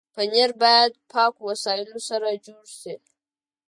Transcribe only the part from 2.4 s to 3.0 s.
جوړ شي.